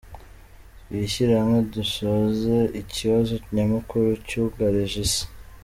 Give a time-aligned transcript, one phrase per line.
[0.83, 5.23] Twishyire hamwe dusoze icyibazo nyamukuru cyugarije isi.